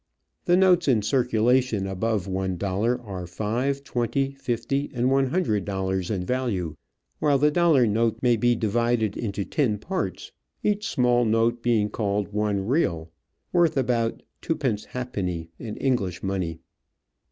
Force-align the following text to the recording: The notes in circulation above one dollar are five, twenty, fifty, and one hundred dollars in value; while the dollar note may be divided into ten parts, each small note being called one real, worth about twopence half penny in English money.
The 0.45 0.57
notes 0.57 0.87
in 0.87 1.03
circulation 1.03 1.85
above 1.85 2.25
one 2.25 2.57
dollar 2.57 2.99
are 2.99 3.27
five, 3.27 3.83
twenty, 3.83 4.31
fifty, 4.31 4.89
and 4.95 5.11
one 5.11 5.27
hundred 5.27 5.63
dollars 5.63 6.09
in 6.09 6.25
value; 6.25 6.75
while 7.19 7.37
the 7.37 7.51
dollar 7.51 7.85
note 7.85 8.17
may 8.19 8.35
be 8.35 8.55
divided 8.55 9.15
into 9.15 9.45
ten 9.45 9.77
parts, 9.77 10.31
each 10.63 10.87
small 10.87 11.23
note 11.23 11.61
being 11.61 11.91
called 11.91 12.33
one 12.33 12.65
real, 12.65 13.11
worth 13.53 13.77
about 13.77 14.23
twopence 14.41 14.85
half 14.85 15.13
penny 15.13 15.51
in 15.59 15.77
English 15.77 16.23
money. 16.23 16.61